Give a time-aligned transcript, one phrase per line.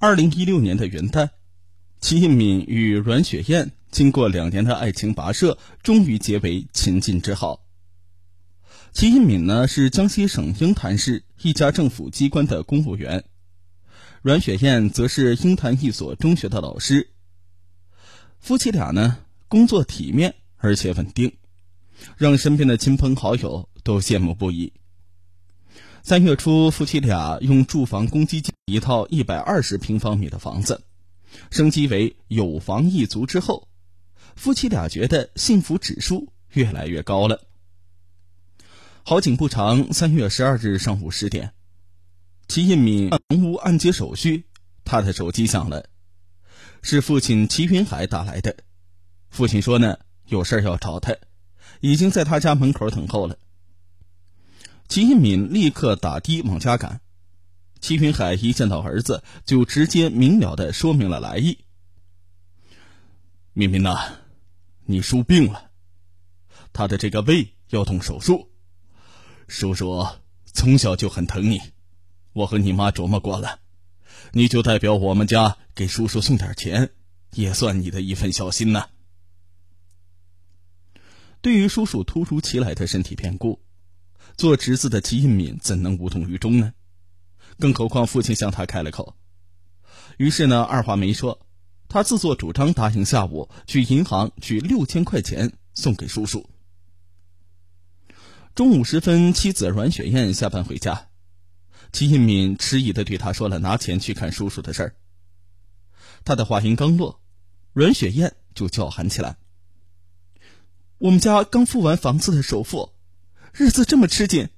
[0.00, 1.30] 二零一六年的元旦，
[2.00, 7.64] 齐应敏与阮雪燕经过两年的爱情跋涉，终于结为秦晋之好。
[8.92, 13.24] 齐应敏呢是江西省鹰潭市一家政府机关的公务员，
[14.22, 17.10] 阮雪燕则是鹰潭一所中学的老师。
[18.38, 19.18] 夫妻俩呢
[19.48, 21.36] 工作体面而且稳定，
[22.16, 24.72] 让身边的亲朋好友都羡慕不已。
[26.04, 30.84] 三月初，夫妻俩用住房公积金一套一百二十平方米的房子，
[31.50, 33.66] 升级为有房一族之后，
[34.36, 37.40] 夫妻俩觉得幸福指数越来越高了。
[39.02, 41.54] 好景不长，三月十二日上午十点，
[42.46, 44.44] 齐印敏房屋按揭手续，
[44.84, 45.86] 他的手机响了，
[46.82, 48.54] 是父亲齐云海打来的。
[49.30, 51.16] 父亲说呢，有事要找他，
[51.80, 53.38] 已经在他家门口等候了。
[54.88, 57.00] 齐一敏立刻打的往家赶，
[57.80, 61.58] 齐云海一见到儿子，就直接明了的说明了来意。
[63.52, 64.18] 敏敏呐，
[64.84, 65.70] 你叔病了，
[66.72, 68.50] 他的这个胃要动手术。
[69.46, 70.06] 叔叔
[70.44, 71.60] 从小就很疼你，
[72.32, 73.60] 我和你妈琢磨过了，
[74.32, 76.90] 你就代表我们家给叔叔送点钱，
[77.32, 78.88] 也算你的一份孝心呐。
[81.40, 83.60] 对于叔叔突如其来的身体变故。
[84.36, 86.72] 做侄子的齐印敏怎能无动于衷呢？
[87.58, 89.16] 更何况父亲向他开了口。
[90.16, 91.46] 于是呢，二话没说，
[91.88, 96.48] 他自作主张答应下午去银行取六千块钱送给叔叔。
[98.54, 101.08] 中午时分，妻子阮雪燕下班回家，
[101.92, 104.96] 齐印敏迟疑的对他说了拿钱去看叔叔的事儿。
[106.24, 107.20] 他的话音刚落，
[107.72, 109.36] 阮雪燕就叫喊起来
[110.98, 112.92] ：“我们家刚付完房子的首付。”
[113.54, 114.50] 日子这么吃紧，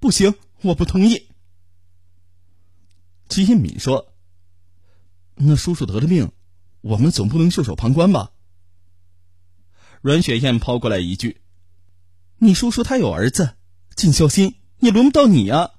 [0.00, 1.28] 不行，我不同意。
[3.32, 4.12] 金一敏说
[5.36, 6.32] ：“那叔叔得了病，
[6.82, 8.32] 我们总不能袖手旁观吧？”
[10.02, 11.40] 阮雪燕抛过来一句
[12.36, 13.56] ：“你叔叔他有儿子，
[13.96, 15.70] 尽孝心也轮不到你呀。”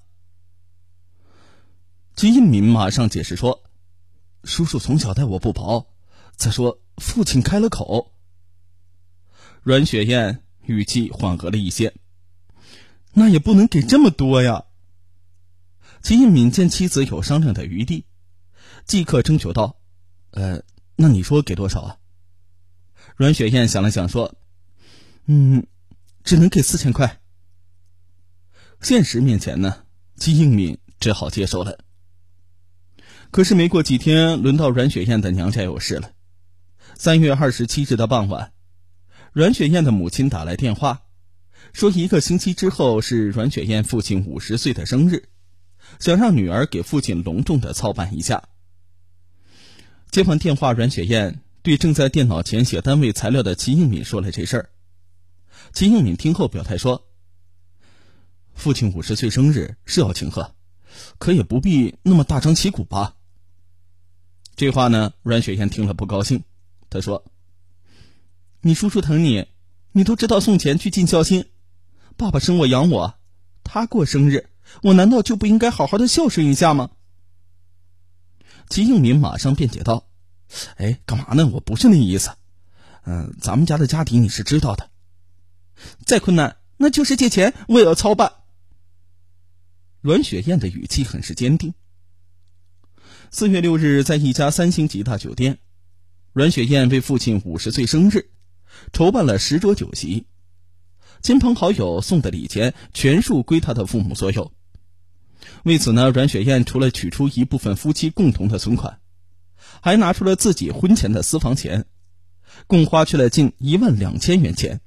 [2.15, 3.61] 金一敏马上解释说
[4.43, 5.93] ：“叔叔从小待我不薄，
[6.35, 8.15] 再说父亲开了口。”
[9.61, 11.93] 阮雪燕语气缓和了一些。
[13.11, 14.65] 那也不能给这么多呀。
[16.03, 18.05] 齐一敏见妻子有商量的余地，
[18.85, 19.79] 即刻征求道
[20.31, 20.61] ：“呃，
[20.97, 21.97] 那你说给多少啊？”
[23.15, 24.35] 阮雪燕想了想说
[25.27, 25.65] ：“嗯，
[26.25, 27.21] 只能给四千块。”
[28.83, 29.85] 现实面前呢，
[30.17, 31.79] 齐应敏只好接受了。
[33.31, 36.11] 可是没过几天，轮到阮雪燕的娘家有事了。
[36.97, 38.51] 三月二十七日的傍晚，
[39.31, 41.03] 阮雪燕的母亲打来电话。
[41.71, 45.29] 说一个星期之后是阮雪燕父亲五十岁的生日，
[45.99, 48.49] 想让女儿给父亲隆重的操办一下。
[50.11, 54.69] 接完电话，阮雪燕对正在电脑前写单位材料的齐应敏说了这事儿。
[55.71, 57.07] 齐应敏听后表态说
[58.53, 60.55] ：“父亲五十岁生日是要庆贺，
[61.17, 63.15] 可也不必那么大张旗鼓吧。”
[64.55, 66.43] 这话呢，阮雪燕听了不高兴，
[66.89, 67.25] 她说
[68.61, 69.47] ：“你叔叔疼你，
[69.93, 71.45] 你都知道送钱去尽孝心。”
[72.15, 73.15] 爸爸生我养我，
[73.63, 74.47] 他过生日，
[74.81, 76.89] 我难道就不应该好好的孝顺一下吗？
[78.69, 80.07] 齐应敏马上辩解道
[80.77, 81.45] ：“哎，干嘛呢？
[81.47, 82.31] 我不是那意思。
[83.05, 84.89] 嗯，咱们家的家底你是知道的，
[86.05, 88.33] 再困难那就是借钱，我也要操办。”
[90.01, 91.73] 阮雪燕的语气很是坚定。
[93.31, 95.59] 四月六日，在一家三星级大酒店，
[96.33, 98.29] 阮雪燕为父亲五十岁生日，
[98.91, 100.25] 筹办了十桌酒席。
[101.21, 104.51] 亲朋好友送的礼钱全数归他的父母所有。
[105.63, 108.99] 为此呢，阮雪燕除了取出一部分夫妻共同的存款，
[109.81, 111.85] 还拿出了自己婚前的私房钱，
[112.67, 114.81] 共花去了近一万两千元钱。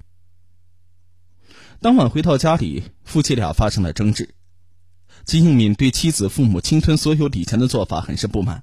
[1.80, 4.34] 当晚回到家里，夫妻俩发生了争执。
[5.24, 8.62] 金应敏对妻子父母侵吞所有礼钱的做法很是不满，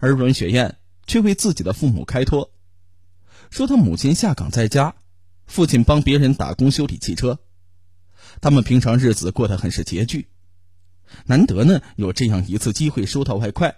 [0.00, 2.52] 而阮雪燕却为自己的父母开脱，
[3.50, 4.94] 说她母亲下岗在家。
[5.46, 7.38] 父亲帮别人打工修理汽车，
[8.42, 10.28] 他们平常日子过得很是拮据，
[11.26, 13.76] 难得呢有这样一次机会收到外快，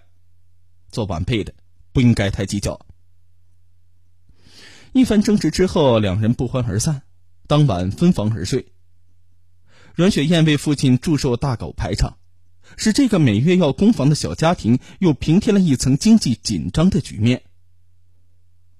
[0.91, 1.53] 做晚辈的
[1.93, 2.85] 不应该太计较。
[4.93, 7.03] 一番争执之后，两人不欢而散，
[7.47, 8.73] 当晚分房而睡。
[9.95, 12.17] 阮雪燕为父亲祝寿大搞排场，
[12.77, 17.43] 使这个每月要供房的小家庭又平添了一层经济紧张的局面。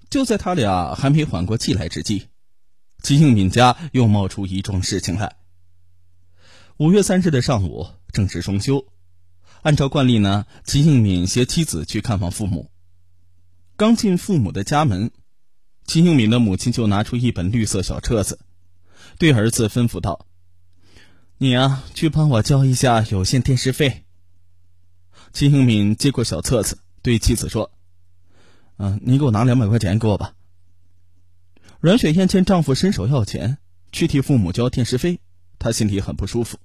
[0.10, 2.28] 就在他俩还没缓过气来之际。
[3.02, 5.36] 齐应敏家又冒出一桩事情来。
[6.78, 8.86] 五月三日的上午，正值双休，
[9.62, 12.70] 按照惯例呢，齐应敏携妻子去看望父母。
[13.76, 15.12] 刚进父母的家门，
[15.86, 18.40] 齐应敏的母亲就拿出一本绿色小册子，
[19.18, 20.28] 对儿子吩咐道
[21.40, 24.06] ：“你啊，去帮我交一下有线电视费。”
[25.34, 27.72] 齐应敏接过小册子，对妻子说
[28.78, 30.36] ：“嗯，你给我拿两百块钱给我吧。”
[31.80, 33.58] 阮雪燕见丈夫伸手要钱
[33.92, 35.20] 去替父母交电视费，
[35.58, 36.60] 她心里很不舒服。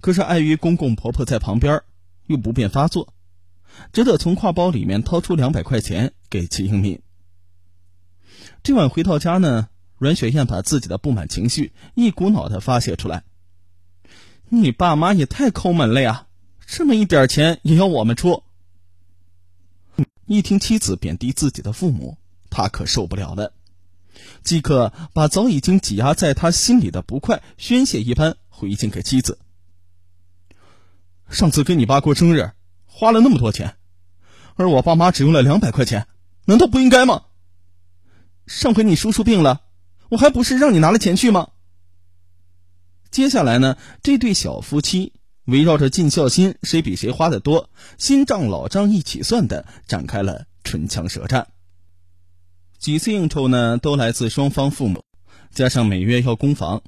[0.00, 1.82] 可是碍于公公婆婆在旁边，
[2.26, 3.14] 又不便发作，
[3.92, 7.00] 只得从挎包里面掏出两百块钱给齐英敏。
[8.62, 13.24] 这晚回到家呢，阮雪燕把自己的不满情绪一股脑的发泄出来
[14.48, 16.26] ：“你爸妈也太抠门了呀，
[16.66, 18.42] 这么一点钱也要我们出。”
[20.26, 22.18] 一听妻子贬低自己的父母，
[22.50, 23.52] 他可受不了了，
[24.42, 29.38] 即刻把早已经挤压在他心里的不快宣泄一般回敬给妻子。
[31.30, 32.52] 上次跟你爸过生日，
[32.84, 33.76] 花了那么多钱，
[34.54, 36.06] 而我爸妈只用了两百块钱，
[36.44, 37.24] 难道不应该吗？
[38.46, 39.62] 上回你叔叔病了，
[40.10, 41.48] 我还不是让你拿了钱去吗？
[43.10, 45.14] 接下来呢，这对小夫妻
[45.46, 51.48] 围绕着尽孝心谁比谁花的多，新账老账一起算的，展开了唇枪舌战。
[52.78, 55.02] 几次应酬呢，都来自双方父母，
[55.50, 56.82] 加上每月要供房。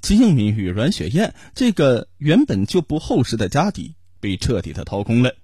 [0.00, 5.34] 齐应敏与阮雪燕这个原本就不厚实的家底被彻底的掏空了。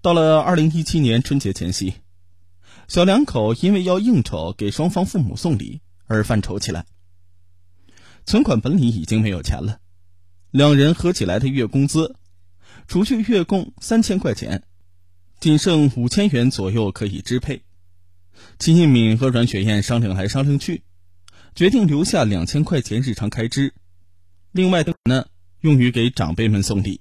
[0.00, 1.94] 到了二零一七年春节前夕，
[2.86, 6.86] 小两口因为要应酬给双方父母送礼而犯愁起来。
[8.24, 9.80] 存款本里已经没有钱了，
[10.50, 12.16] 两人合起来的月工资，
[12.86, 14.62] 除去月供三千块钱，
[15.40, 17.62] 仅剩五千元左右可以支配。
[18.58, 20.82] 齐应敏和阮雪燕商量来商量去。
[21.56, 23.72] 决定留下两千块钱日常开支，
[24.52, 25.24] 另外的呢
[25.62, 27.00] 用于给长辈们送礼。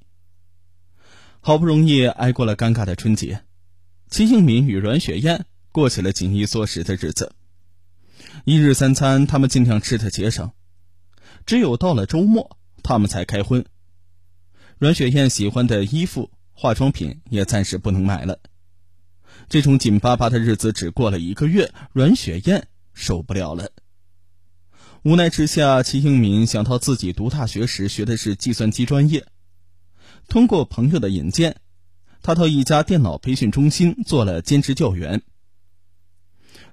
[1.42, 3.44] 好不容易挨过了尴尬的春节，
[4.10, 7.34] 齐应敏与阮雪燕过起了紧衣缩食的日子。
[8.46, 10.50] 一日三餐他们尽量吃的节省，
[11.46, 13.66] 只有到了周末他们才开荤。
[14.78, 18.40] 阮雪燕喜欢的衣服、化妆品也暂时不能买了。
[19.50, 23.70] 这种紧巴巴的日子只过了一个月，阮雪燕受不了了。
[25.06, 29.28] 无奈之下，齐应敏想到自己读大学时学的是计算机专业，
[30.28, 31.58] 通过朋友的引荐，
[32.24, 35.22] 他到一家电脑培训中心做了兼职教员。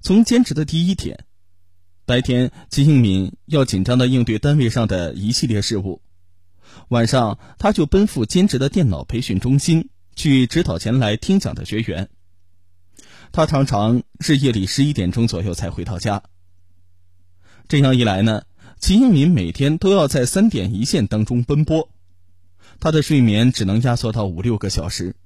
[0.01, 1.27] 从兼职的第一天，
[2.07, 6.01] 白天齐应敏要紧张的应对单位上的一系列事务，
[6.89, 12.09] 晚上他就奔赴兼职的电脑培训中心去指导前来听讲的学员。
[13.31, 16.23] 他常常是夜里十一点钟左右才回到家。
[17.69, 18.45] 这样一来呢，
[18.79, 21.89] 齐英敏每天都要在三点一线当中奔波，
[22.81, 25.17] 他的睡眠只能压缩到五六个小时，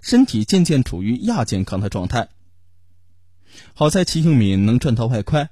[0.00, 2.28] 身体渐渐处于亚健康的状态。
[3.74, 5.50] 好在齐英敏能赚到外快，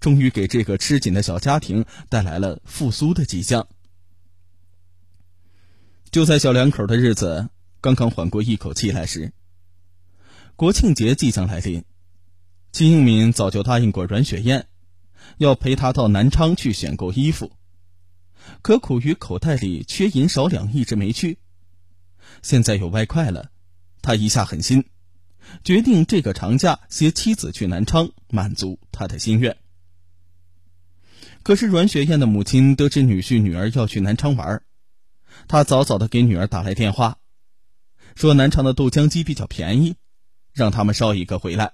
[0.00, 3.68] 终于给这个吃紧的小家庭带来了复苏的迹象。
[6.10, 7.48] 就在小两口的日子
[7.80, 9.32] 刚刚缓过一口气来时，
[10.56, 11.84] 国庆节即将来临，
[12.72, 14.66] 齐英敏早就答应过阮雪燕。
[15.38, 17.52] 要陪他到南昌去选购衣服，
[18.62, 21.38] 可苦于口袋里缺银少两，一直没去。
[22.42, 23.50] 现在有外快了，
[24.00, 24.84] 他一下狠心，
[25.64, 29.56] 决定这个长假携妻子去南昌，满足他的心愿。
[31.42, 34.62] 可是阮雪燕的母亲得知女婿女儿要去南昌玩，
[35.48, 37.18] 她早早的给女儿打来电话，
[38.14, 39.96] 说南昌的豆浆机比较便宜，
[40.52, 41.72] 让他们捎一个回来。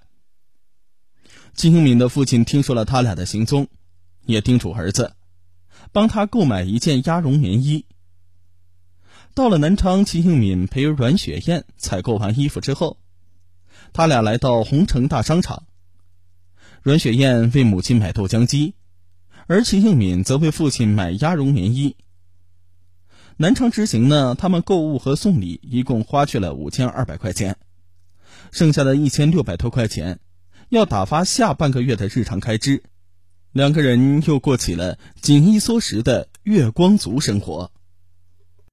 [1.53, 3.67] 金英敏的父亲听说了他俩的行踪，
[4.25, 5.13] 也叮嘱儿子，
[5.91, 7.85] 帮他购买一件鸭绒棉衣。
[9.33, 12.97] 到了南昌，秦兴敏陪阮雪燕采购完衣服之后，
[13.93, 15.63] 他俩来到红城大商场。
[16.81, 18.73] 阮雪燕为母亲买豆浆机，
[19.47, 21.95] 而秦兴敏则为父亲买鸭绒棉衣。
[23.37, 27.57] 南昌之行呢，他们购物和送礼一共花去了五千二百块钱，
[28.51, 30.19] 剩下的一千六百多块钱。
[30.69, 32.83] 要打发下半个月的日常开支，
[33.51, 37.71] 两个人又过起了紧衣缩食的月光族生活。